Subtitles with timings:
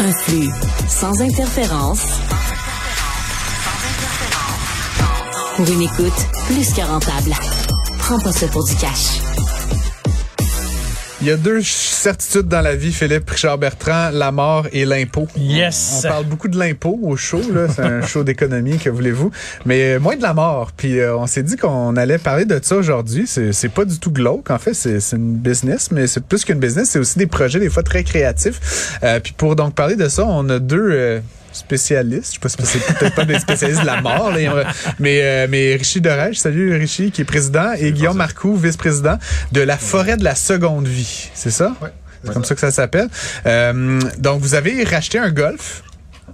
[0.00, 0.50] Un flux
[0.88, 2.20] sans interférence.
[5.56, 7.34] Pour une écoute plus que rentable.
[7.98, 9.27] Prends pas ça pour du cash.
[11.20, 15.26] Il y a deux certitudes dans la vie, Philippe Richard Bertrand, la mort et l'impôt.
[15.36, 16.02] Yes.
[16.04, 17.66] On, parle beaucoup de l'impôt au show, là.
[17.68, 19.32] C'est un show d'économie, que voulez-vous?
[19.66, 20.70] Mais moins de la mort.
[20.76, 23.24] Puis euh, on s'est dit qu'on allait parler de ça aujourd'hui.
[23.26, 24.52] C'est, c'est pas du tout glauque.
[24.52, 26.90] En fait, c'est, c'est une business, mais c'est plus qu'une business.
[26.90, 28.98] C'est aussi des projets, des fois, très créatifs.
[29.02, 30.90] Euh, puis pour donc parler de ça, on a deux...
[30.92, 31.20] Euh,
[31.58, 32.34] spécialistes.
[32.34, 34.64] Je sais pas si c'est peut-être pas des spécialistes de la mort, là,
[34.98, 39.18] mais euh, mais Richie Dorège, salut Richie, qui est président, et Guillaume Marcoux, vice-président
[39.52, 41.30] de la forêt de la seconde vie.
[41.34, 41.74] C'est ça?
[41.82, 41.88] Oui.
[42.24, 43.08] C'est comme ça que ça s'appelle.
[43.46, 45.82] Euh, donc, vous avez racheté un golf.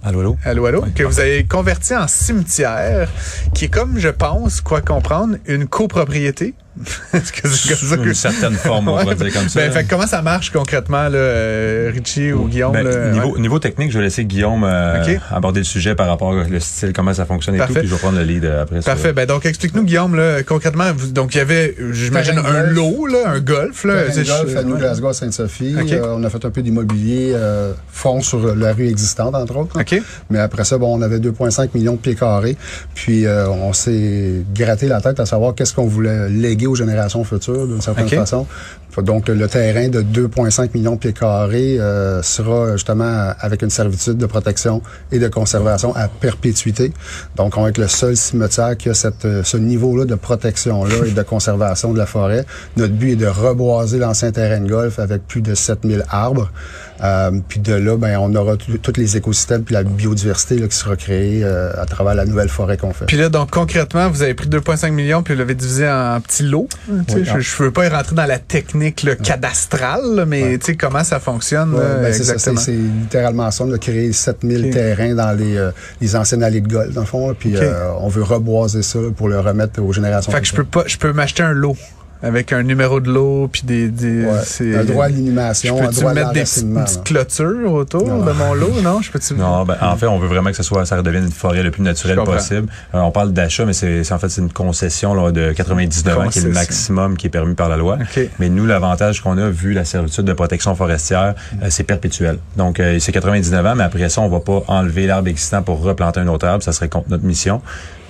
[0.03, 0.37] Allô, allô?
[0.43, 0.85] Allô, allô?
[0.93, 3.09] que vous avez converti en cimetière,
[3.53, 6.53] qui est comme, je pense, quoi comprendre, une copropriété.
[7.13, 8.07] Est-ce que c'est comme ça que...
[8.07, 9.61] Une certaine forme, on ouais, va dire comme ça.
[9.61, 12.73] Ben, fait, comment ça marche concrètement, là, euh, Richie ou Guillaume?
[12.73, 13.39] Ben, là, niveau, ouais.
[13.39, 15.19] niveau technique, je vais laisser Guillaume euh, okay.
[15.31, 17.73] aborder le sujet par rapport au style, comment ça fonctionne et Parfait.
[17.73, 19.13] tout, puis je vais prendre le lead euh, après Parfait.
[19.13, 23.29] Ben, donc, explique-nous, Guillaume, là, concrètement, vous, donc, il y avait, j'imagine, un lot, là,
[23.29, 23.93] un golf, là.
[23.93, 25.75] Un golf à New Glasgow, Sainte-Sophie.
[25.81, 25.95] Okay.
[25.95, 29.77] Euh, on a fait un peu d'immobilier, euh, fond sur la rue existante, entre autres.
[30.29, 32.57] Mais après ça, bon, on avait 2,5 millions de pieds carrés.
[32.93, 37.23] Puis, euh, on s'est gratté la tête à savoir qu'est-ce qu'on voulait léguer aux générations
[37.23, 38.17] futures d'une certaine okay.
[38.17, 38.45] façon.
[38.97, 44.17] Donc, le terrain de 2,5 millions de pieds carrés euh, sera justement avec une servitude
[44.17, 46.93] de protection et de conservation à perpétuité.
[47.35, 51.11] Donc, on va être le seul cimetière qui a cette, ce niveau-là de protection-là et
[51.11, 52.45] de conservation de la forêt.
[52.77, 56.49] Notre but est de reboiser l'ancien terrain de golf avec plus de 7000 arbres.
[57.03, 60.75] Euh, puis de là, ben, on aura tous les écosystèmes puis la biodiversité là, qui
[60.75, 63.05] sera créée euh, à travers la nouvelle forêt qu'on fait.
[63.05, 66.43] Puis là, donc concrètement, vous avez pris 2,5 millions puis vous l'avez divisé en petits
[66.43, 66.69] lots.
[66.89, 70.57] Oui, je, ne veux pas y rentrer dans la technique là, cadastrale, là, mais ouais.
[70.57, 72.59] tu sais comment ça fonctionne ouais, là, ben, exactement?
[72.59, 74.69] C'est littéralement ça, de créer 7000 Okay.
[74.69, 77.27] terrains dans les, euh, les anciennes allées de golf, dans le fond.
[77.27, 77.71] Là, puis Okay.
[77.99, 80.31] on veut reboiser ça là, pour le remettre aux générations.
[80.31, 81.75] Fait que je peux pas, je peux m'acheter un lot
[82.25, 86.13] avec un numéro de lot puis des, des ouais, un droit à l'inhumation, un droit
[86.13, 88.25] mettre des petites clôtures autour non.
[88.25, 90.63] de mon lot, non Je peux Non, ben, en fait, on veut vraiment que ce
[90.63, 92.67] soit ça redevienne une forêt le plus naturelle possible.
[92.93, 96.27] Euh, on parle d'achat, mais c'est en fait c'est une concession là, de 99 ans
[96.29, 97.97] qui est le maximum qui est permis par la loi.
[98.01, 98.29] Okay.
[98.39, 102.39] Mais nous, l'avantage qu'on a vu la servitude de protection forestière, euh, c'est perpétuel.
[102.57, 105.81] Donc euh, c'est 99 ans, mais après ça, on va pas enlever l'arbre existant pour
[105.81, 106.63] replanter un autre arbre.
[106.63, 107.61] Ça serait contre notre mission.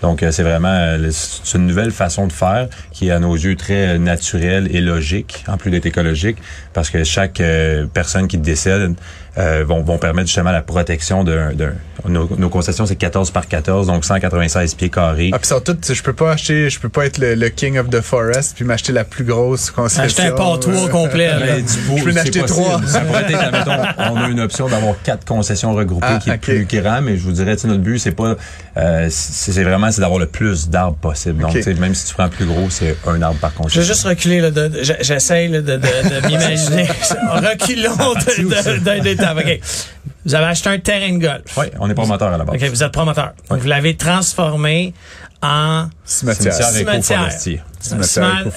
[0.01, 3.33] Donc, euh, c'est vraiment euh, c'est une nouvelle façon de faire qui est à nos
[3.33, 6.37] yeux très naturelle et logique, en plus d'être écologique,
[6.73, 8.95] parce que chaque euh, personne qui décède
[9.37, 11.51] euh, vont, vont permettre justement la protection d'un...
[12.07, 15.31] Nos, nos, concessions, c'est 14 par 14, donc 196 pieds carrés.
[15.33, 17.79] Ah, puis sont toutes, je peux pas acheter, je peux pas être le, le king
[17.79, 20.03] of the forest puis m'acheter la plus grosse concession.
[20.03, 21.31] Acheter un pâtois complet.
[21.45, 22.81] Ben, je peux en acheter trois.
[22.85, 23.71] Ça pourrait être, admettons,
[24.13, 26.65] on a une option d'avoir quatre concessions regroupées ah, qui est okay.
[26.65, 28.35] plus grand, mais je vous dirais, notre but, c'est pas,
[28.77, 31.41] euh, c'est vraiment, c'est d'avoir le plus d'arbres possible.
[31.41, 31.73] Donc, okay.
[31.75, 33.81] même si tu prends plus gros, c'est un arbre par concession.
[33.81, 35.77] Je vais juste reculer, là, de, j'essaye de, de, de,
[36.21, 36.87] de m'imaginer.
[37.31, 38.13] Reculons
[38.83, 39.45] d'un étape.
[39.45, 39.59] OK.
[40.25, 41.57] Vous avez acheté un terrain de golf.
[41.57, 42.55] Oui, on est promoteur à la base.
[42.55, 43.33] OK, vous êtes promoteur.
[43.49, 44.93] Donc, vous l'avez transformé
[45.41, 47.61] en cimetière, cimetière éco-forestier.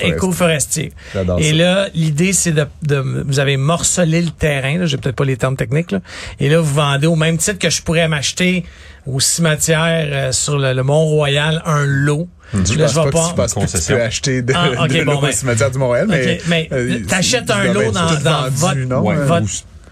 [0.01, 0.93] Éco-forestier.
[1.39, 5.37] Et là, l'idée, c'est de, de, vous avez morcelé le terrain, j'ai peut-être pas les
[5.37, 6.01] termes techniques, là,
[6.41, 8.65] et là, vous vendez au même titre que je pourrais m'acheter
[9.07, 12.29] au cimetière euh, sur le, le Mont-Royal un lot.
[12.55, 12.59] Mmh.
[12.65, 15.13] Je, là, je vais pas, pas que tu peux acheter de, ah, okay, de bon,
[15.13, 18.49] l'eau ben, au cimetière du Mont-Royal, mais, okay, mais euh, t'achètes un lot dans, dans
[18.49, 19.47] vendu, votre, non, ouais, votre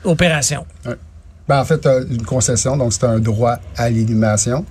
[0.06, 0.64] opération.
[1.48, 4.64] Ben, en fait, une concession, donc c'est un droit à l'inhumation.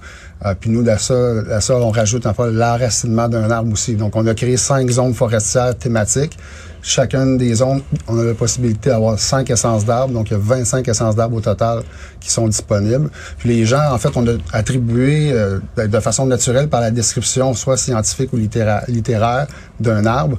[0.46, 3.96] Euh, puis nous, à ça, ça, on rajoute enfin l'enracinement d'un arbre aussi.
[3.96, 6.38] Donc, on a créé cinq zones forestières thématiques.
[6.82, 10.14] Chacune des zones, on a la possibilité d'avoir cinq essences d'arbres.
[10.14, 11.82] Donc, il y a 25 essences d'arbres au total
[12.20, 13.10] qui sont disponibles.
[13.40, 17.56] Puis les gens, en fait, on a attribué euh, de façon naturelle par la description,
[17.56, 19.48] soit scientifique ou littéraire
[19.80, 20.38] d'un arbre,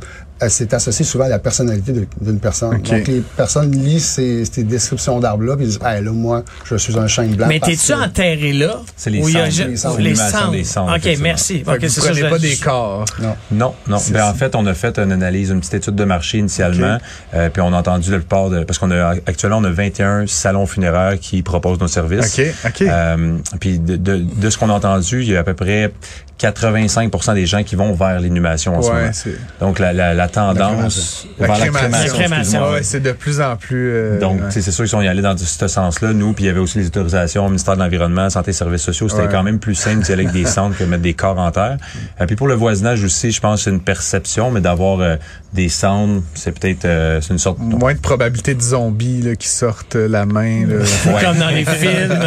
[0.49, 2.77] c'est associé souvent à la personnalité d'une personne.
[2.77, 2.99] Okay.
[2.99, 6.99] Donc, les personnes lisent ces, ces descriptions d'arbres-là et disent, hey, là, moi, je suis
[6.99, 7.47] un chêne blanc.
[7.49, 8.81] Mais t'es-tu enterré là?
[8.97, 9.99] C'est les, les cendres.
[9.99, 10.51] Les cendres.
[10.53, 11.63] Des cendres OK, merci.
[11.67, 12.41] Okay, vous pas je...
[12.41, 13.07] des corps.
[13.21, 13.37] Non.
[13.51, 13.99] Non, non.
[14.11, 17.05] Ben, en fait, on a fait une analyse, une petite étude de marché initialement, okay.
[17.35, 18.65] euh, puis on a entendu la plupart de...
[18.65, 22.39] Parce qu'on a actuellement, on a 21 salons funéraires qui proposent nos services.
[22.39, 22.83] OK, OK.
[22.83, 25.93] Euh, puis de, de, de ce qu'on a entendu, il y a à peu près
[26.41, 29.41] 85% des gens qui vont vers l'inhumation en ouais, ce moment.
[29.61, 32.63] Donc, la, la, la la tendance la vers crémation.
[32.83, 33.91] C'est de plus en plus.
[33.93, 36.13] Euh, Donc, c'est sûr qu'ils sont y allés dans ce sens-là.
[36.13, 38.83] Nous, puis il y avait aussi les autorisations au ministère de l'Environnement, Santé et Services
[38.83, 39.09] sociaux.
[39.09, 41.51] C'était quand même plus simple d'y aller avec des centres que mettre des corps en
[41.51, 41.77] terre.
[42.19, 45.17] Et euh, puis pour le voisinage aussi, je pense c'est une perception, mais d'avoir euh,
[45.53, 49.49] des cendres, c'est peut-être euh, c'est une sorte moins de probabilité de zombies là, qui
[49.49, 50.85] sortent la main là.
[51.23, 52.19] comme dans les films.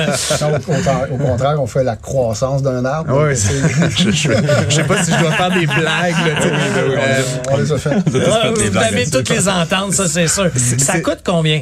[1.11, 3.15] au, contraire, on fait la croissance d'un arbre.
[3.15, 6.15] Ouais, je, je, sais pas si je dois faire des blagues.
[6.25, 7.88] Là, on, les a fait.
[8.05, 10.49] vous avez toutes les ententes, ça c'est sûr.
[10.55, 11.61] Ça coûte combien?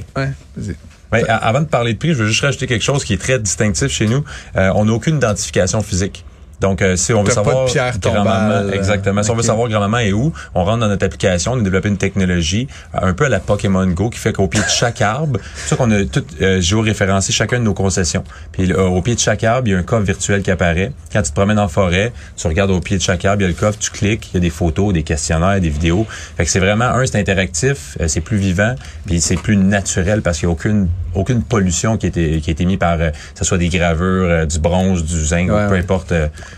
[1.12, 3.40] Ouais, avant de parler de prix, je veux juste rajouter quelque chose qui est très
[3.40, 4.24] distinctif chez nous.
[4.58, 6.26] Euh, on n'a aucune identification physique.
[6.60, 7.68] Donc, euh, si on veut savoir
[8.02, 9.24] grand-maman, exactement.
[9.24, 11.90] Si on veut savoir grand-maman est où, on rentre dans notre application, on a développé
[11.90, 15.40] une technologie un peu à la Pokémon Go qui fait qu'au pied de chaque arbre,
[15.56, 18.24] c'est ça qu'on a tout euh, géoréférencé chacun de nos concessions.
[18.52, 20.92] Puis euh, au pied de chaque arbre, il y a un coffre virtuel qui apparaît.
[21.14, 23.46] Quand tu te promènes en forêt, tu regardes au pied de chaque arbre, il y
[23.46, 26.06] a le coffre, tu cliques, il y a des photos, des questionnaires, des vidéos.
[26.38, 28.76] Fait que c'est vraiment un, c'est interactif, euh, c'est plus vivant,
[29.06, 32.50] puis c'est plus naturel parce qu'il n'y a aucune aucune pollution qui a été qui
[32.50, 36.14] a été mise par que ce soit des gravures, du bronze, du zinc, peu importe.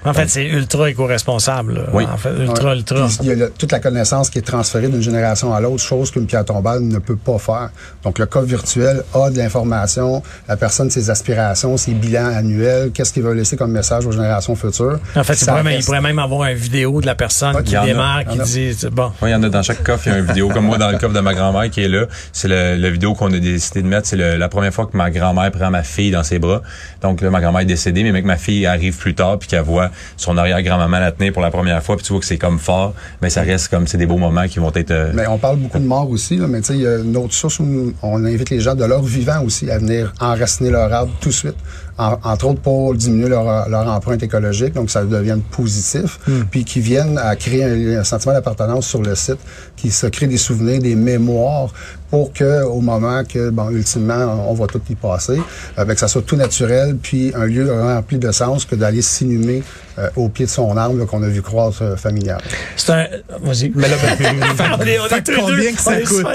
[0.05, 1.87] En fait, c'est ultra éco-responsable.
[1.93, 2.05] Oui.
[2.11, 3.07] En fait, ultra, ultra.
[3.21, 6.25] il y a toute la connaissance qui est transférée d'une génération à l'autre, chose qu'une
[6.25, 7.69] pierre tombale ne peut pas faire.
[8.03, 13.13] Donc, le cas virtuel a de l'information, la personne, ses aspirations, ses bilans annuels, qu'est-ce
[13.13, 14.99] qu'il veut laisser comme message aux générations futures.
[15.15, 18.75] En fait, il pourrait, même, avoir une vidéo de la personne qui démarre, qui dit,
[18.91, 19.11] bon.
[19.21, 20.49] Oui, il y en a dans chaque coffre, il y a une vidéo.
[20.49, 23.31] Comme moi, dans le coffre de ma grand-mère qui est là, c'est la vidéo qu'on
[23.33, 24.07] a décidé de mettre.
[24.07, 26.61] C'est la première fois que ma grand-mère prend ma fille dans ses bras.
[27.01, 29.89] Donc ma grand-mère est décédée, mais que ma fille arrive plus tard puis qu'elle voit
[30.17, 32.93] son arrière-grand-maman la tenir pour la première fois, puis tu vois que c'est comme fort,
[33.21, 34.91] mais ça reste comme c'est des beaux moments qui vont être.
[34.91, 37.93] Euh, mais on parle beaucoup de mort aussi, mais tu sais, il y source où
[38.01, 41.33] on invite les gens de leur vivant aussi à venir enraciner leur arbre tout de
[41.33, 41.55] suite
[41.99, 46.43] entre autres pour diminuer leur, leur, empreinte écologique, donc ça devienne positif, hmm.
[46.49, 49.39] puis qui viennent à créer un, sentiment d'appartenance sur le site,
[49.75, 51.73] qui se crée des souvenirs, des mémoires,
[52.09, 55.39] pour que au moment que, bon, ultimement, on va tout y passer,
[55.75, 59.61] avec que ça soit tout naturel, puis un lieu rempli de sens que d'aller s'inhumer
[59.99, 62.39] euh, au pied de son arbre qu'on a vu croître euh, familial.
[62.75, 63.07] C'est un...
[63.41, 63.71] Vas-y.
[63.75, 64.35] Mais là, ben,
[65.35, 66.25] combien que ça coûte?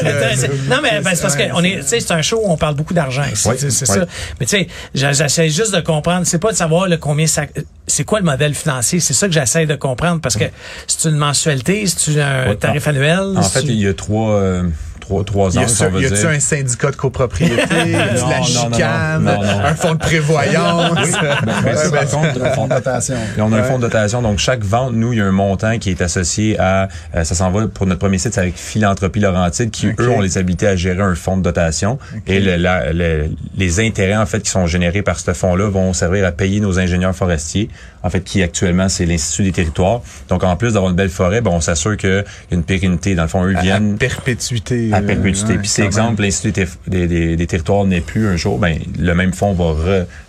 [0.68, 1.42] non, mais ben, c'est parce que
[1.82, 3.24] c'est un show où on parle beaucoup d'argent.
[3.34, 4.06] c'est ça.
[4.40, 6.26] Mais tu sais, j'essaie juste de comprendre.
[6.26, 7.42] C'est pas de savoir le combien ça.
[7.86, 10.44] C'est quoi le modèle financier C'est ça que j'essaie de comprendre parce que
[10.86, 13.34] c'est une mensualité, c'est un tarif annuel.
[13.36, 14.62] En fait, il y a trois.
[15.04, 19.74] Trois, trois ans, y a, y a-tu un syndicat de copropriété, de la chicane, un
[19.74, 21.14] fonds de prévoyance?
[21.14, 23.16] un fonds de dotation.
[23.36, 24.22] on a un fonds de dotation.
[24.22, 27.34] Donc, chaque vente, nous, il y a un montant qui est associé à, euh, ça
[27.34, 30.68] s'en va pour notre premier site, c'est avec Philanthropie Laurentide, qui, eux, ont les habilités
[30.68, 31.98] à gérer un fonds de dotation.
[32.26, 33.28] Et le,
[33.58, 36.78] les intérêts, en fait, qui sont générés par ce fonds-là vont servir à payer nos
[36.78, 37.68] ingénieurs forestiers,
[38.02, 40.00] en fait, qui actuellement, c'est l'Institut des territoires.
[40.30, 43.14] Donc, en plus d'avoir une belle forêt, ben, on s'assure qu'il y a une pérennité.
[43.14, 43.98] Dans le fond, eux viennent...
[43.98, 45.58] Perpétuité à perpétuité.
[45.58, 49.52] Puis c'est exemple, l'Institut des, des, territoires n'est plus un jour, ben le même fonds
[49.52, 49.74] va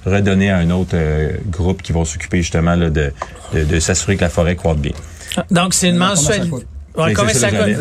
[0.05, 3.11] redonner à un autre euh, groupe qui va s'occuper justement là, de,
[3.53, 4.93] de, s'assurer que la forêt croît bien.
[5.51, 6.65] Donc c'est une mensualité.
[6.97, 7.75] Ouais, ça, coûte?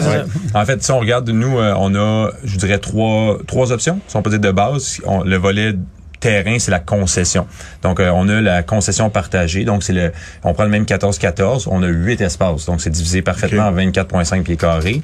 [0.54, 4.00] En fait, si on regarde, nous, euh, on a, je dirais, trois, trois options.
[4.08, 5.74] Si on peut dire de base, le volet
[6.18, 7.46] terrain, c'est la concession.
[7.82, 9.64] Donc, euh, on a la concession partagée.
[9.64, 10.10] Donc, c'est le,
[10.42, 11.68] on prend le même 14-14.
[11.70, 12.66] On a huit espaces.
[12.66, 15.02] Donc, c'est divisé parfaitement en 24,5 pieds carrés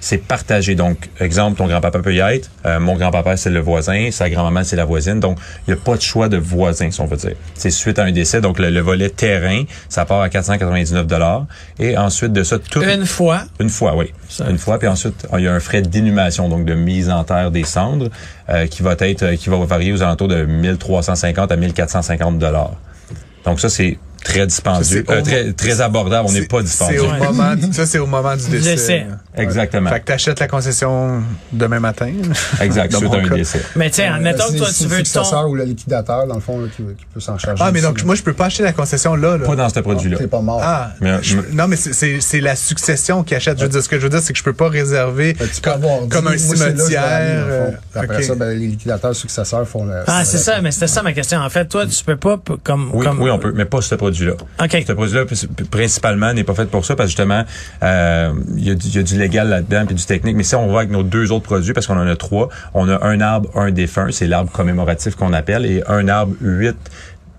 [0.00, 0.74] c'est partagé.
[0.74, 4.64] Donc, exemple, ton grand-papa peut y être, euh, mon grand-papa, c'est le voisin, sa grand-maman,
[4.64, 5.20] c'est la voisine.
[5.20, 7.34] Donc, il n'y a pas de choix de voisin, si on veut dire.
[7.54, 8.40] C'est suite à un décès.
[8.40, 11.06] Donc, le, volet terrain, ça part à 499
[11.78, 12.82] Et ensuite de ça, tout...
[12.82, 13.42] Une fois?
[13.60, 14.12] Une fois, oui.
[14.48, 14.78] Une fois.
[14.78, 18.08] Puis ensuite, il y a un frais d'inhumation, donc de mise en terre des cendres,
[18.48, 22.38] euh, qui va être, euh, qui va varier aux alentours de 1350 à 1450
[23.44, 26.28] Donc, ça, c'est très dispendieux, euh, très, très abordable.
[26.28, 27.02] On n'est pas dispendieux.
[27.02, 29.06] Au moment, ça, c'est au moment du décès.
[29.38, 29.90] Exactement.
[29.90, 32.12] Fait que t'achètes la concession demain matin.
[32.60, 33.62] Exact, suite un décès.
[33.76, 35.48] Mais tiens, admettons que toi, tu veux ton...
[35.48, 37.62] ou le liquidateur, dans le fond, qui, peut s'en charger.
[37.64, 39.36] Ah, mais donc, moi, je peux pas acheter la concession là.
[39.36, 39.46] là.
[39.46, 40.18] Pas dans ce produit-là.
[40.18, 40.60] T'es pas mort.
[40.62, 40.92] Ah,
[41.52, 43.58] non, mais c'est la succession qui achète.
[43.58, 46.08] Je veux dire, ce que je veux dire, c'est que je peux pas réserver ben,
[46.10, 47.44] comme, un cimetière.
[47.48, 50.02] Euh, après ça, ben, les liquidateurs successeurs font le...
[50.06, 51.38] Ah, c'est ça, mais c'était ça ma question.
[51.38, 52.90] En fait, toi, tu peux pas, comme...
[52.92, 54.34] Oui, oui on peut, mais pas ce produit-là.
[54.62, 54.84] OK.
[54.86, 55.24] Ce produit-là,
[55.70, 57.44] principalement, n'est pas fait pour ça, parce que justement,
[57.82, 60.36] euh, il y, a du légal là-dedans, puis du technique.
[60.36, 62.88] Mais si on va avec nos deux autres produits, parce qu'on en a trois, on
[62.88, 66.76] a un arbre, un défunt, c'est l'arbre commémoratif qu'on appelle, et un arbre huit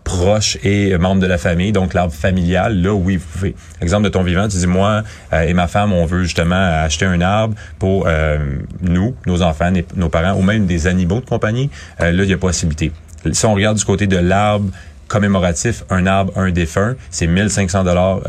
[0.04, 3.56] proches et membres de la famille, donc l'arbre familial, là, oui, vous pouvez.
[3.82, 5.04] Exemple de ton vivant, tu dis, moi
[5.34, 8.40] euh, et ma femme, on veut justement acheter un arbre pour euh,
[8.82, 11.70] nous, nos enfants, nos parents, ou même des animaux de compagnie.
[12.00, 12.92] là, il y a possibilité.
[13.32, 14.70] Si on regarde du côté de l'arbre
[15.10, 18.22] commémoratif, un arbre, un défunt, c'est 1500 dollars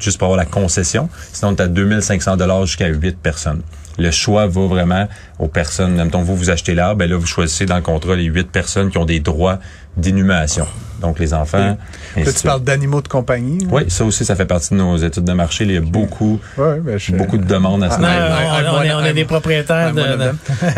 [0.00, 1.08] juste pour avoir la concession.
[1.32, 3.62] Sinon, tu as 2500 dollars jusqu'à 8 personnes
[3.98, 5.94] le choix va vraiment aux personnes.
[5.94, 8.90] Même vous, vous achetez l'arbre, ben là, vous choisissez dans le contrat les huit personnes
[8.90, 9.58] qui ont des droits
[9.96, 10.66] d'inhumation.
[11.00, 11.76] Donc, les enfants.
[12.16, 13.66] Là, tu parles d'animaux de compagnie.
[13.70, 15.64] Oui, ça aussi, ça fait partie de nos études de marché.
[15.64, 18.10] Il y a beaucoup, ouais, ben, beaucoup de demandes à ce niveau.
[18.68, 20.02] On, on, est des propriétaires de.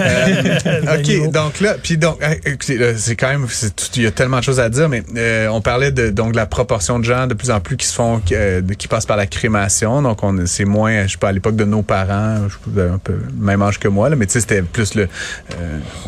[0.01, 2.19] Euh, OK, donc là, puis donc,
[2.61, 3.47] c'est quand même,
[3.97, 6.47] il y a tellement de choses à dire, mais euh, on parlait de donc la
[6.47, 9.27] proportion de gens de plus en plus qui se font, qui, euh, passent par la
[9.27, 10.03] crémation.
[10.03, 13.19] Donc, on c'est moins, je sais pas, à l'époque de nos parents, je un peu
[13.39, 15.09] même âge que moi, là, mais tu sais, c'était plus le,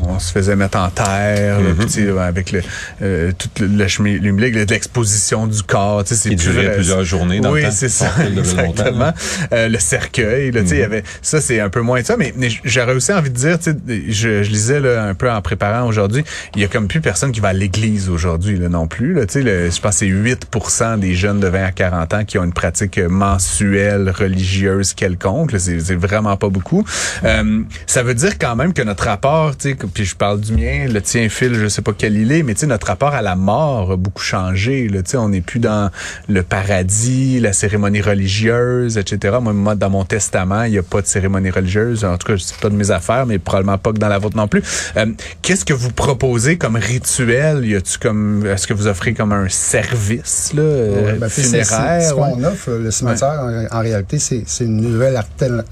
[0.02, 2.18] on se faisait mettre en terre, mm-hmm.
[2.18, 2.62] avec le
[3.02, 6.04] euh, tout le, le l'exposition du corps.
[6.04, 9.12] Tu sais, c'est durait plusieurs journées dans oui, c'est ça, exactement.
[9.52, 10.92] Euh, le cercueil, là, tu sais, il y mhm.
[10.92, 12.32] avait ça, c'est un peu moins ça, mais,
[12.64, 15.86] j'aurais aussi envie de dire, tu sais, je, je lisais là, un peu en préparant
[15.86, 19.14] aujourd'hui, il y a comme plus personne qui va à l'église aujourd'hui là non plus.
[19.14, 22.24] Là, tu sais, je pense que c'est 8% des jeunes de 20 à 40 ans
[22.24, 25.52] qui ont une pratique mensuelle religieuse quelconque.
[25.58, 26.84] C'est vraiment pas beaucoup.
[27.24, 30.52] Euh, ça veut dire quand même que notre rapport, tu sais, puis je parle du
[30.52, 33.14] mien, le tien, Phil, je sais pas quel il est, mais tu sais, notre rapport
[33.14, 34.88] à la mort a beaucoup changé.
[34.88, 35.00] Là.
[35.04, 35.90] sais, on n'est plus dans
[36.28, 39.38] le paradis, la cérémonie religieuse, etc.
[39.40, 42.04] Moi, dans mon testament, il n'y a pas de cérémonie religieuse.
[42.04, 44.36] En tout cas, c'est pas de mes affaires, mais probablement pas que dans la vôtre
[44.36, 44.62] non plus.
[44.96, 45.06] Euh,
[45.42, 47.64] qu'est-ce que vous proposez comme rituel?
[47.64, 52.08] Y a-tu comme, est-ce que vous offrez comme un service là, ouais, ben, funéraire?
[52.08, 55.20] Ce qu'on offre, le cimetière, en, réalité, c'est une nouvelle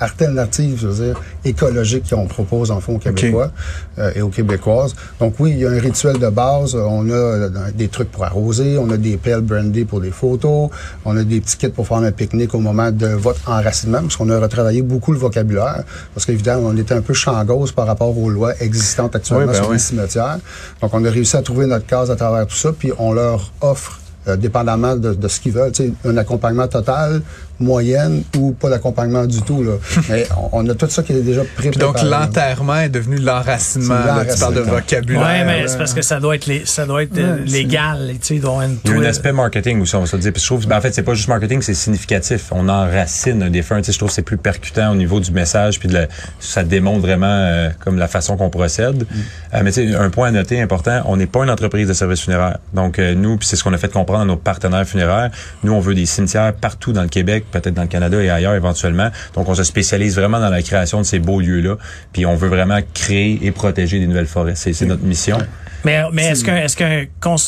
[0.00, 3.50] alternative, je veux dire, écologique qu'on propose en fond aux Québécois
[3.98, 4.94] euh, et aux Québécoises.
[5.18, 8.24] Donc oui, il y a un rituel de base on a euh, des trucs pour
[8.24, 10.70] arroser, on a des pelles brandy pour des photos,
[11.04, 14.16] on a des petits kits pour faire un pique-nique au moment de votre enracinement, parce
[14.16, 18.16] qu'on a retravaillé beaucoup le vocabulaire, parce qu'évidemment, on était un peu changose par rapport
[18.16, 20.38] aux lois existantes actuellement ben sur les cimetières.
[20.80, 23.52] Donc, on a réussi à trouver notre case à travers tout ça, puis on leur
[23.60, 25.72] offre euh, dépendamment de, de ce qu'ils veulent.
[26.04, 27.22] un accompagnement total,
[27.60, 29.62] moyenne ou pas d'accompagnement du tout.
[29.62, 29.72] Là.
[30.08, 31.78] Mais on, a tout ça qui est déjà préparé.
[31.78, 33.96] donc l'enterrement est devenu l'enracinement.
[34.30, 35.22] Tu parles de vocabulaire.
[35.22, 38.12] Oui, mais c'est parce que ça doit être, les, ça doit être euh, légal.
[38.20, 40.32] Tu sais, il y a un aspect marketing aussi, on va se dire.
[40.32, 42.48] Que je trouve, ben, en fait, c'est pas juste marketing, c'est significatif.
[42.52, 43.78] On enracine un défunt.
[43.78, 46.06] Tu sais, je trouve que c'est plus percutant au niveau du message, puis de
[46.38, 49.02] ça démontre vraiment euh, comme la façon qu'on procède.
[49.02, 49.06] Mm.
[49.54, 51.94] Euh, mais tu sais, un point à noter important, on n'est pas une entreprise de
[51.94, 52.58] services funéraires.
[52.74, 55.30] Donc nous, puis c'est ce qu'on a fait comprendre à nos partenaires funéraires.
[55.62, 58.54] Nous, on veut des cimetières partout dans le Québec peut-être dans le Canada et ailleurs
[58.54, 59.10] éventuellement.
[59.34, 61.76] Donc, on se spécialise vraiment dans la création de ces beaux lieux-là.
[62.12, 64.54] Puis, on veut vraiment créer et protéger des nouvelles forêts.
[64.54, 65.38] C'est notre mission.
[65.84, 67.04] Mais, mais est-ce qu'un est-ce qu'un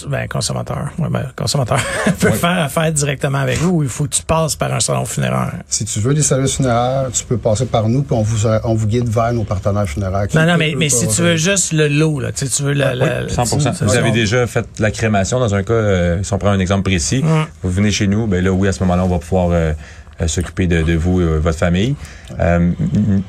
[0.09, 1.79] ben, consommateur, ouais, ben, consommateur
[2.21, 5.05] peut faire affaire directement avec vous ou il faut que tu passes par un salon
[5.05, 5.53] funéraire?
[5.69, 8.75] Si tu veux des services funéraires, tu peux passer par nous puis on vous on
[8.75, 10.27] vous guide vers nos partenaires funéraires.
[10.35, 13.27] Non, non, mais, mais si tu veux juste le lot, là, tu, veux la, la
[13.27, 13.85] 100%.
[13.85, 16.83] vous avez déjà fait la crémation dans un cas, euh, si on prend un exemple
[16.83, 17.23] précis,
[17.63, 19.73] vous venez chez nous, ben là, oui, à ce moment-là, on va pouvoir euh,
[20.23, 21.95] euh, s'occuper de, de, vous et euh, votre famille.
[22.41, 22.71] Euh,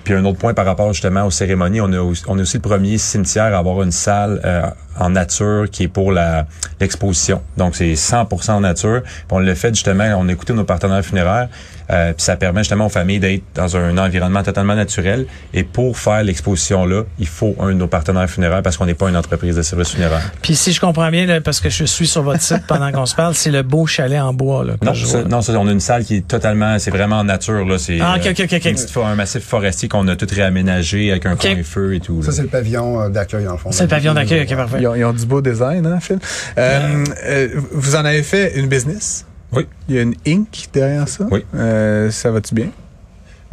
[0.03, 2.61] puis un autre point par rapport justement aux cérémonies, on, a on est aussi le
[2.61, 4.41] premier cimetière à avoir une salle
[4.99, 6.45] en nature qui est pour la
[6.79, 7.41] l'exposition.
[7.57, 9.01] Donc c'est 100% en nature.
[9.03, 11.49] Puis on le fait justement, on a écouté nos partenaires funéraires.
[11.89, 15.25] Euh, puis ça permet justement aux familles d'être dans un environnement totalement naturel.
[15.53, 18.93] Et pour faire l'exposition là, il faut un de nos partenaires funéraires parce qu'on n'est
[18.93, 20.31] pas une entreprise de services funéraires.
[20.41, 23.05] Puis si je comprends bien, là, parce que je suis sur votre site pendant qu'on
[23.05, 24.63] se parle, c'est le beau chalet en bois.
[24.63, 27.23] Là, non, ça, non, ça, on a une salle qui est totalement, c'est vraiment en
[27.25, 27.77] nature là.
[27.77, 28.53] C'est ah, ok, ok,
[29.01, 29.07] ok.
[29.07, 32.21] un massif forestier qu'on a tout réaménagé avec un coin feu et tout.
[32.23, 33.71] Ça c'est le pavillon euh, d'accueil en fond.
[33.71, 34.77] C'est le pavillon d'accueil, ok, parfait.
[34.79, 36.19] Ils ont, ils ont, du beau design, hein, Phil?
[36.57, 39.25] Euh, euh, vous en avez fait une business?
[39.51, 39.67] Oui.
[39.87, 40.69] Il y a une Inc.
[40.73, 41.27] derrière ça?
[41.29, 41.45] Oui.
[41.55, 42.69] Euh, ça va-tu bien?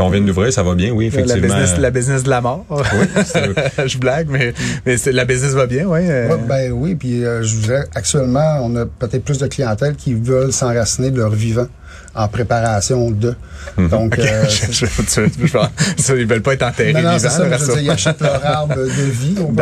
[0.01, 1.41] On vient de l'ouvrir, ça va bien, oui, effectivement.
[1.41, 2.65] La business, la business de la mort.
[2.71, 2.85] Oui,
[3.87, 4.53] je blague, mais,
[4.87, 6.01] mais la business va bien, oui.
[6.03, 6.37] Euh.
[6.49, 10.53] ben oui, puis euh, je vous actuellement, on a peut-être plus de clientèle qui veulent
[10.53, 11.67] s'enraciner de leur vivant
[12.15, 13.35] en préparation de.
[13.77, 13.89] Mhm.
[13.89, 17.79] Donc, euh, je, je, ils veulent pas être enterrés non, non, c'est ça, je dire,
[17.81, 19.53] ils achètent leur arbre de vie au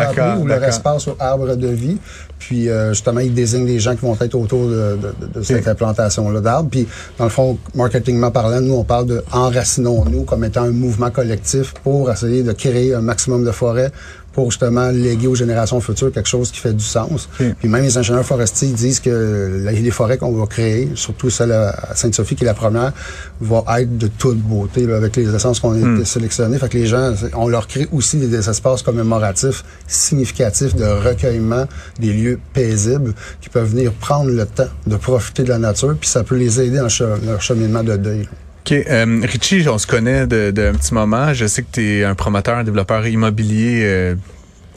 [0.41, 1.99] ou leur espace au arbre de vie.
[2.39, 5.67] Puis euh, justement, ils désignent les gens qui vont être autour de, de, de cette
[5.67, 6.71] implantation-là d'arbres.
[6.71, 6.87] Puis
[7.19, 11.75] dans le fond, marketingment parlant, nous, on parle de enracinons-nous comme étant un mouvement collectif
[11.83, 13.93] pour essayer de créer un maximum de forêts
[14.39, 17.29] pour justement léguer aux générations futures quelque chose qui fait du sens.
[17.39, 21.97] Puis même les ingénieurs forestiers disent que les forêts qu'on va créer, surtout celle à
[21.97, 22.93] Sainte-Sophie qui est la première,
[23.41, 26.05] va être de toute beauté là, avec les essences qu'on a hmm.
[26.05, 26.57] sélectionnées.
[26.59, 31.67] Fait que les gens, on leur crée aussi des, espaces commémoratifs significatifs de recueillement
[31.99, 36.09] des lieux paisibles qui peuvent venir prendre le temps de profiter de la nature, puis
[36.09, 38.29] ça peut les aider dans leur cheminement de deuil.
[38.69, 38.73] OK.
[38.73, 41.33] Euh, Richie, on se connaît d'un de, petit moment.
[41.33, 44.15] Je sais que tu es un promoteur, un développeur immobilier euh,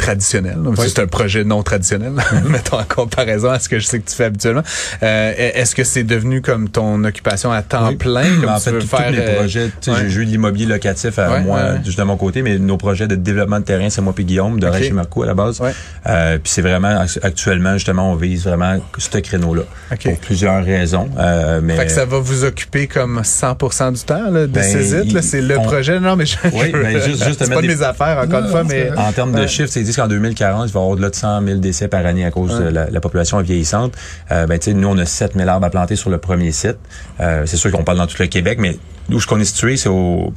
[0.01, 0.57] traditionnel.
[0.77, 2.13] C'est un projet non traditionnel,
[2.45, 4.63] mettons en comparaison à ce que je sais que tu fais habituellement.
[5.03, 8.41] Euh, est-ce que c'est devenu comme ton occupation à temps plein?
[8.41, 12.03] Comme en fait, tous les euh, projets, j'ai eu l'immobilier locatif à moi, juste de
[12.03, 14.91] mon côté, mais nos projets de développement de terrain, c'est moi puis Guillaume de okay.
[14.91, 15.61] Marco à la base.
[16.07, 19.63] Euh, puis c'est vraiment, actuellement, justement, on vise vraiment ce créneau-là.
[20.01, 21.09] Pour plusieurs raisons.
[21.19, 21.75] Euh, mais...
[21.75, 25.41] Fait que ça va vous occuper comme 100% du temps, là, de ben, ces C'est
[25.41, 25.99] le projet.
[25.99, 28.63] Non, mais je, oui, ben, juste, juste c'est pas de mes affaires, encore une fois,
[28.63, 28.91] mais...
[28.97, 31.45] En termes de chiffres, c'est dit qu'en 2040, il va y avoir au-delà de 100
[31.45, 33.93] 000 décès par année à cause de la, population vieillissante.
[34.31, 36.77] Euh, ben, nous, on a 7 000 arbres à planter sur le premier site.
[37.19, 38.77] Euh, c'est sûr qu'on parle dans tout le Québec, mais
[39.11, 39.89] où je connais situé, c'est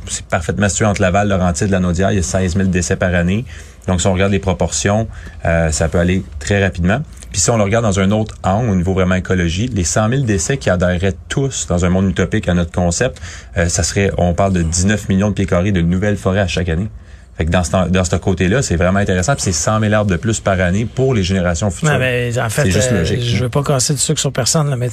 [0.09, 2.11] c'est parfaitement situé entre Laval, Laurentides, la Naudière.
[2.13, 3.45] Il y a 16 000 décès par année.
[3.87, 5.09] Donc, si on regarde les proportions,
[5.45, 7.01] euh, ça peut aller très rapidement.
[7.33, 10.09] Puis si on le regarde dans un autre angle, au niveau vraiment écologie, les 100
[10.09, 13.21] 000 décès qui adhéreraient tous dans un monde utopique à notre concept,
[13.57, 16.47] euh, ça serait, on parle de 19 millions de pieds carrés de nouvelles forêts à
[16.47, 16.89] chaque année.
[17.37, 19.35] Fait que dans ce, dans ce côté-là, c'est vraiment intéressant.
[19.35, 21.93] Puis c'est 100 000 arbres de plus par année pour les générations futures.
[21.93, 23.23] Non, mais en fait, juste euh, logique.
[23.23, 24.88] je veux pas casser de sucre sur personne, là, mais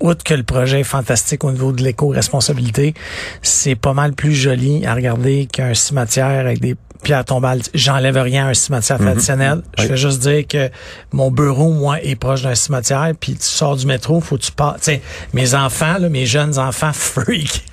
[0.00, 2.94] outre que le projet est fantastique au niveau de l'éco-responsabilité,
[3.42, 7.62] c'est pas mal plus joli à regarder qu'un cimetière avec des pierres tombales.
[7.74, 9.06] J'enlève rien à un cimetière mhm.
[9.06, 9.62] traditionnel.
[9.78, 10.70] Je vais juste dire que
[11.12, 14.52] mon bureau, moi, est proche d'un cimetière, puis tu sors du métro, faut que tu
[14.52, 14.82] passes.
[14.82, 15.02] sais,
[15.32, 17.64] mes enfants, là, mes jeunes enfants freak.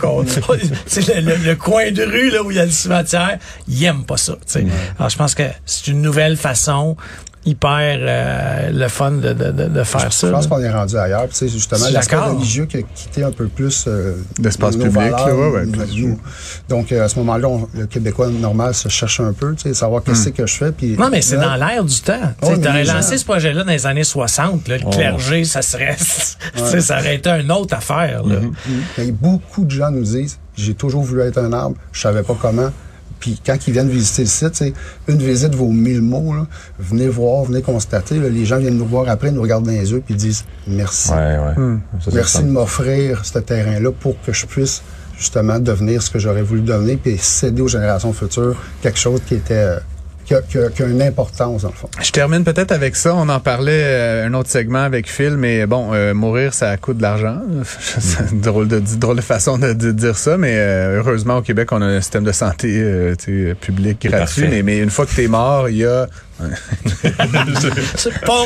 [0.00, 4.04] quand le, le, coin de rue là, où il y a le cimetière, ils aiment
[4.04, 4.36] pas ça.
[4.46, 4.64] sais.
[4.98, 6.96] Alors, je pense que c'est une nouvelle façon
[7.44, 10.26] hyper euh, le fun de, de, de faire ça.
[10.26, 11.26] Je pense qu'on est rendu ailleurs.
[11.30, 14.92] C'est justement l'aspect religieux qui a quitté un peu plus euh, l'espace public.
[14.92, 15.64] Valeurs, ouais,
[16.68, 20.32] Donc euh, à ce moment-là, le Québécois normal se cherche un peu, savoir qu'est-ce hmm.
[20.32, 20.72] que je fais.
[20.72, 22.32] Puis, non, mais c'est dans l'air du temps.
[22.42, 24.68] tu aurais lancé ce projet-là dans les années 60.
[24.68, 24.90] le oh.
[24.90, 25.96] clergé, ça serait,
[26.80, 28.22] ça aurait été une autre affaire.
[28.24, 28.36] Là.
[28.98, 29.12] Mm-hmm.
[29.12, 32.70] beaucoup de gens nous disent, j'ai toujours voulu être un arbre, je savais pas comment.
[33.20, 34.64] Puis quand ils viennent visiter le site,
[35.06, 36.34] une visite vaut mille mots.
[36.78, 38.18] Venez voir, venez constater.
[38.18, 41.12] les gens viennent nous voir après, nous regardent dans les yeux, puis disent merci.
[41.12, 41.80] Hmm.
[42.12, 44.82] merci de m'offrir ce terrain-là pour que je puisse
[45.18, 49.34] justement devenir ce que j'aurais voulu devenir, puis céder aux générations futures quelque chose qui
[49.34, 49.76] était
[50.32, 51.88] euh, qui a, une importance, dans le fond.
[52.00, 53.14] Je termine peut-être avec ça.
[53.14, 56.98] On en parlait euh, un autre segment avec Phil, mais bon, euh, mourir, ça coûte
[56.98, 57.38] de l'argent.
[57.64, 61.72] C'est une drôle de, drôle de façon de, dire ça, mais euh, heureusement, au Québec,
[61.72, 63.14] on a un système de santé
[63.60, 64.48] public gratuit.
[64.48, 66.06] Mais, mais, une fois que tu es mort, il y a
[66.40, 68.44] je, pas.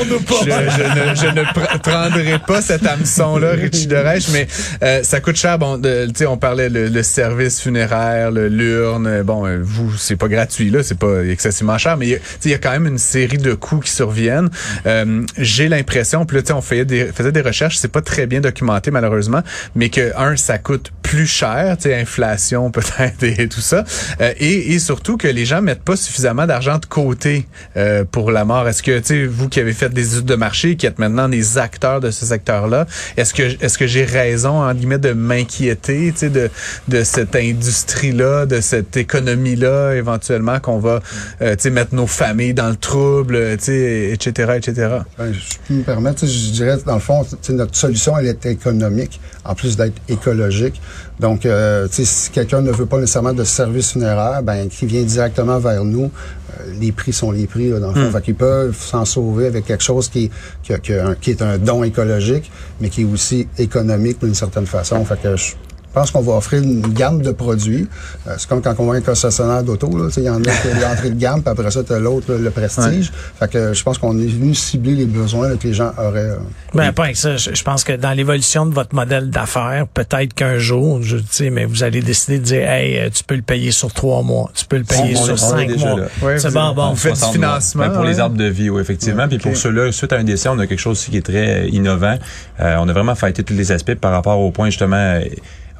[1.14, 4.46] Je, ne, prendrai pas cet hameçon-là, Richie Dereich, mais
[4.82, 5.58] euh, ça coûte cher.
[5.58, 5.80] Bon,
[6.26, 9.22] on parlait le, service funéraire, l'urne.
[9.22, 12.58] Bon, euh, vous, c'est pas gratuit, là, c'est pas excessivement cher, mais il y a
[12.58, 14.48] quand même une série de coûts qui surviennent.
[14.86, 18.40] Euh, j'ai l'impression, puis là, on faisait des, faisait des recherches, c'est pas très bien
[18.40, 19.42] documenté malheureusement,
[19.74, 23.84] mais que un, ça coûte plus cher, tu sais, inflation peut-être et, tout ça,
[24.20, 27.46] et, et, surtout que les gens mettent pas suffisamment d'argent de côté.
[27.76, 28.68] Euh, pour la mort.
[28.68, 31.28] Est-ce que, tu sais, vous qui avez fait des études de marché, qui êtes maintenant
[31.28, 36.12] des acteurs de ce secteur-là, est-ce que, est-ce que j'ai raison, en guillemets, de m'inquiéter,
[36.12, 36.50] tu sais, de,
[36.88, 41.00] de cette industrie-là, de cette économie-là, éventuellement, qu'on va,
[41.42, 44.88] euh, tu sais, mettre nos familles dans le trouble, tu sais, etc., etc.
[45.18, 49.20] Ben, je peux me permettre, je dirais, dans le fond, notre solution, elle est économique,
[49.44, 50.80] en plus d'être écologique.
[51.20, 55.58] Donc, euh, si quelqu'un ne veut pas nécessairement de service funéraire, ben, qui vient directement
[55.58, 56.10] vers nous,
[56.43, 56.43] euh,
[56.80, 58.08] les prix sont les prix, là, dans le fond.
[58.08, 58.12] Hmm.
[58.12, 60.30] Fait qu'ils peuvent s'en sauver avec quelque chose qui,
[60.62, 60.72] qui,
[61.20, 65.04] qui, est un don écologique, mais qui est aussi économique d'une certaine façon.
[65.04, 65.63] Fait que je je
[65.94, 67.88] pense qu'on va offrir une gamme de produits.
[68.26, 69.88] Euh, c'est comme quand on voit un concessionnaire d'auto.
[70.16, 72.50] Il y en a qui l'entrée de gamme, puis après ça, tu as l'autre, le
[72.50, 73.12] prestige.
[73.38, 76.30] Fait que je pense qu'on est venu cibler les besoins que les gens auraient.
[76.30, 76.38] Euh,
[76.74, 77.36] ben, pas avec ça.
[77.36, 81.64] Je, pense que dans l'évolution de votre modèle d'affaires, peut-être qu'un jour, je sais, mais
[81.64, 84.66] vous allez décider de dire, hey, euh, tu peux le payer sur trois mois, tu
[84.66, 86.00] peux le payer sur cinq mois.
[86.36, 86.90] c'est bon, bon.
[86.90, 87.86] Vous faites du financement.
[87.86, 89.28] Ben, pour les arbres de vie, oui, effectivement.
[89.28, 92.16] Puis pour ceux-là, suite à un décès, on a quelque chose qui est très innovant.
[92.58, 95.20] on a vraiment fêté tous les aspects par rapport au point justement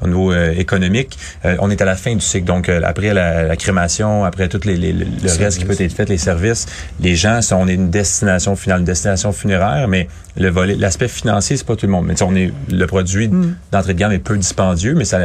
[0.01, 1.17] au niveau euh, économique.
[1.45, 2.45] Euh, on est à la fin du cycle.
[2.45, 5.05] Donc, euh, après la, crémation, après tout les, le
[5.37, 6.65] reste qui peut être fait, les services,
[6.99, 11.57] les gens, on est une destination finale, une destination funéraire, mais le volet, l'aspect financier,
[11.57, 12.05] c'est pas tout le monde.
[12.05, 13.55] Mais on est le produit mm.
[13.71, 15.19] d'entrée de gamme est peu dispendieux, mais ça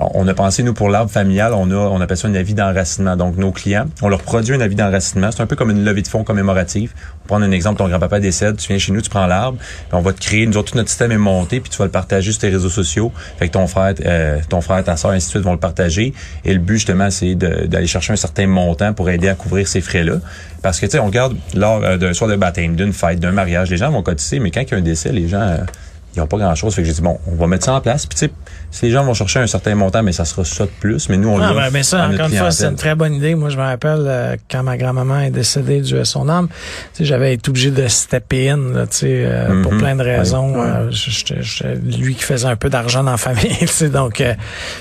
[0.00, 3.16] on a pensé, nous, pour l'arbre familial, on a, on appelle ça un avis d'enracinement.
[3.16, 5.30] Donc, nos clients, on leur produit un avis d'enracinement.
[5.30, 6.92] C'est un peu comme une levée de fonds commémorative.
[7.24, 9.58] On prend un exemple, ton grand-papa décède, tu viens chez nous, tu prends l'arbre,
[9.92, 11.90] on va te créer, nous autres, tout notre système est monté, puis tu vas le
[11.90, 13.12] partager sur tes réseaux sociaux.
[13.38, 16.12] Fait que ton frère, euh, ton frère, ta soeur, ainsi de suite, vont le partager.
[16.44, 19.80] Et le but, justement, c'est d'aller chercher un certain montant pour aider à couvrir ces
[19.80, 20.16] frais-là.
[20.62, 23.32] Parce que, tu sais, on regarde lors euh, d'un soir de baptême, d'une fête, d'un
[23.32, 25.40] mariage, les gens vont cotiser, mais quand il y a un décès, les gens...
[25.40, 25.58] Euh,
[26.16, 26.74] ils n'ont pas grand-chose.
[26.74, 28.06] Fait que j'ai dit, bon, on va mettre ça en place.
[28.06, 28.32] Puis tu sais,
[28.70, 31.08] si les gens vont chercher un certain montant, mais ça sera ça de plus.
[31.08, 33.34] Mais nous, on ah, ben, mais ça, encore une fois, c'est une très bonne idée.
[33.34, 36.48] Moi, je me rappelle euh, quand ma grand-maman est décédée du son âme,
[36.98, 39.78] j'avais été obligé de stepper in, là, euh, pour mhm.
[39.78, 40.54] plein de raisons.
[40.56, 40.90] Euh,
[41.98, 44.22] lui qui faisait un peu d'argent dans la famille, donc,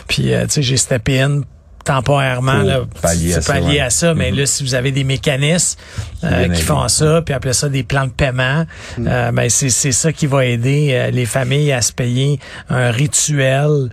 [0.08, 1.42] puis, tu sais, j'ai steppé in
[1.84, 4.14] temporairement là, pallier, à, ça, à ça.
[4.14, 4.38] Mais mm-hmm.
[4.38, 5.78] là si vous avez des mécanismes
[6.24, 8.66] euh, qui font ça puis appelez ça des plans de paiement
[8.98, 9.08] mm.
[9.08, 12.92] euh, ben c'est c'est ça qui va aider euh, les familles à se payer un
[12.92, 13.90] rituel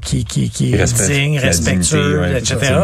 [0.00, 2.74] qui qui qui est digne respectueux etc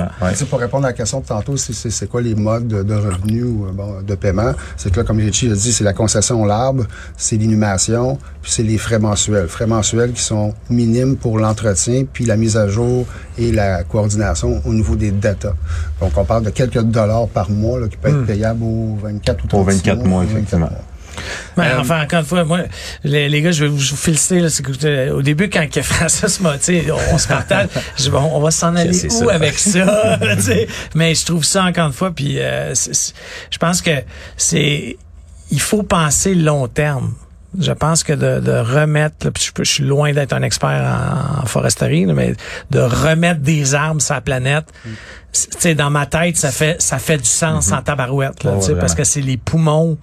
[0.50, 4.02] pour répondre à la question de tantôt c'est c'est quoi les modes de, revenus bon,
[4.02, 4.52] de paiement?
[4.76, 6.86] C'est que là comme Richie a dit c'est la concession l'arbre
[7.16, 9.48] c'est l'inhumation puis c'est les frais mensuels.
[9.48, 13.06] Frais mensuels qui sont minimes pour l'entretien puis la mise à jour
[13.38, 14.17] et la coordination
[14.64, 15.54] au niveau des data.
[16.00, 18.26] Donc, on parle de quelques dollars par mois là, qui peut être hmm.
[18.26, 20.70] payable aux 24 ou 30 Aux 24 mois, effectivement.
[21.56, 22.60] Mais euh, enfin, encore une fois, moi,
[23.04, 24.40] les, les gars, je vais vous, féliciter.
[24.40, 28.50] Là, que, au début, quand Francis m'a, on, on se partage, je, on, on va
[28.50, 30.18] s'en aller où avec ça?
[30.94, 33.90] mais je trouve ça, encore une fois, puis euh, je pense que
[34.36, 34.96] c'est...
[35.50, 37.14] Il faut penser long terme.
[37.58, 42.34] Je pense que de, de remettre, je, suis loin d'être un expert en, foresterie, mais
[42.70, 44.90] de remettre des arbres sur la planète, mm.
[45.76, 47.78] Dans ma tête, ça fait ça fait du sens mm-hmm.
[47.78, 49.98] en tabarouette, là, parce que c'est les poumons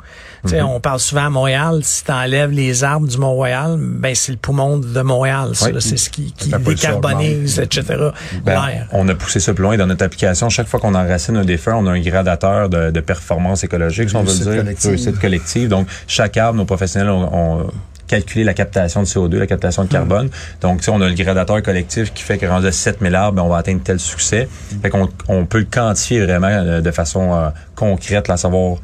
[0.45, 0.63] Mm-hmm.
[0.63, 4.37] On parle souvent à Montréal, si tu enlèves les arbres du Mont-Royal, ben c'est le
[4.37, 5.51] poumon de Montréal.
[5.53, 8.09] C'est ce qui, qui décarbonise, etc.
[8.43, 8.61] Ben,
[8.91, 10.49] on a poussé ça plus loin dans notre application.
[10.49, 14.15] Chaque fois qu'on enracine un défunt, on a un gradateur de, de performance écologique, si
[14.15, 15.69] on veut le dire, réussite collective.
[15.69, 17.67] Donc, chaque arbre, nos professionnels ont
[18.07, 20.29] calculer la captation de CO2, la captation de carbone.
[20.61, 23.37] Donc, tu sais, on a le gradateur collectif qui fait que rendu à 7000 arbres,
[23.37, 24.47] ben, on va atteindre tel succès.
[24.81, 28.77] Fait qu'on on peut le quantifier vraiment euh, de façon euh, concrète, là, savoir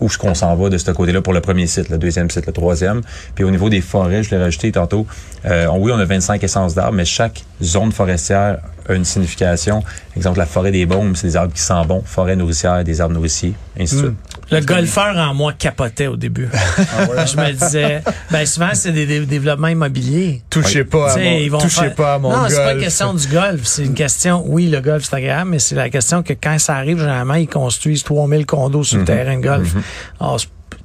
[0.00, 2.46] où est-ce qu'on s'en va de ce côté-là pour le premier site, le deuxième site,
[2.46, 3.02] le troisième.
[3.34, 5.06] Puis au niveau des forêts, je l'ai rajouté tantôt,
[5.44, 9.82] euh, oui, on a 25 essences d'arbres, mais chaque zone forestière a une signification.
[10.16, 12.02] Exemple, la forêt des baumes, c'est des arbres qui sentent bon.
[12.04, 14.14] Forêt nourricière, des arbres nourriciers, ainsi de suite.
[14.50, 14.54] Hmm.
[14.54, 16.48] Le golfeur en moi capotait au début.
[16.52, 20.42] Ah je me disais, ben souvent c'est des, développements immobiliers.
[20.50, 22.50] Touchez pas, à mon, touchez pas à mon non, golf.
[22.50, 23.60] Non, c'est pas une question du golf.
[23.64, 26.76] C'est une question, oui, le golf c'est agréable, mais c'est la question que quand ça
[26.76, 29.06] arrive, généralement, ils construisent 3000 condos sur le mhm.
[29.06, 29.74] terrain de golf.
[29.74, 29.82] Mhm.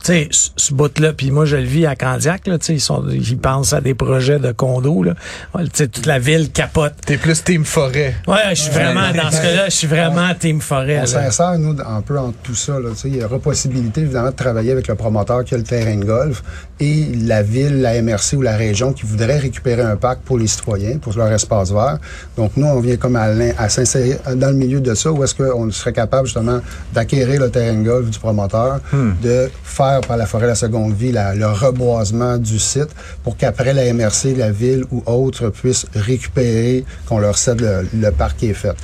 [0.04, 2.80] Tu sais, ce bout-là, puis moi je le vis à Candiac, là, tu sais, ils
[2.80, 5.14] sont, ils pensent à des projets de condos, là.
[5.56, 6.94] Tu sais, toute la ville capote.
[7.06, 8.16] T'es plus team forêt.
[8.28, 11.02] Ouais, je suis vraiment, dans ce cas-là, je suis vraiment team forêt.
[11.04, 12.90] On s'insère, nous, un peu en tout ça, là.
[12.92, 15.64] Tu sais, il y aura possibilité, évidemment, de travailler avec le promoteur qui a le
[15.64, 16.42] terrain de golf
[16.80, 20.48] et la ville, la MRC ou la région qui voudrait récupérer un parc pour les
[20.48, 22.00] citoyens, pour leur espace vert.
[22.38, 25.36] Donc, nous, on vient comme à, à s'insérer dans le milieu de ça, où est-ce
[25.36, 26.60] qu'on serait capable, justement,
[26.94, 29.12] d'acquérir le terrain de golf du promoteur, hmm.
[29.22, 32.90] de faire par la forêt la seconde vie le reboisement du site
[33.24, 38.38] pour qu'après la MRC, la ville ou autre puissent récupérer, qu'on leur cède le, parc
[38.38, 38.76] qui est fait.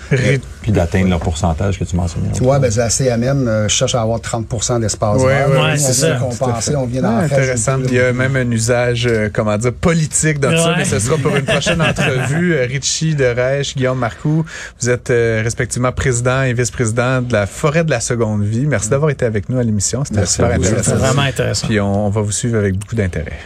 [0.61, 2.29] Puis d'atteindre leur pourcentage que tu mentionnais.
[2.33, 6.15] Tu vois, ben, la CMM euh, cherche à avoir 30% d'espace ouais, Ouais, c'est ça.
[6.15, 7.79] Compenser, on vient d'en intéressant.
[7.85, 11.17] Il y a même un usage, euh, comment dire, politique dans ça, mais ce sera
[11.17, 12.55] pour une prochaine entrevue.
[12.55, 14.45] Euh, Richie de Reich, Guillaume Marcoux,
[14.81, 18.65] vous êtes respectivement président et vice-président de la Forêt de la Seconde Vie.
[18.65, 20.03] Merci d'avoir été avec nous à l'émission.
[20.05, 21.67] C'était super intéressant vraiment intéressant.
[21.67, 23.37] Puis on, va vous suivre avec beaucoup d'intérêt.